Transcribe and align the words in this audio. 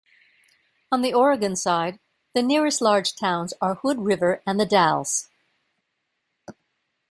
On 0.91 1.03
the 1.03 1.13
Oregon 1.13 1.55
side 1.55 1.99
the 2.33 2.41
nearest 2.41 2.81
large 2.81 3.13
towns 3.15 3.53
are 3.61 3.75
Hood 3.75 3.99
River 3.99 4.41
and 4.47 4.59
The 4.59 4.65
Dalles. 4.65 5.29